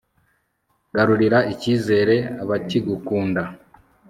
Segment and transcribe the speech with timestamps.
[0.95, 3.41] garurira icyizere abakigukunda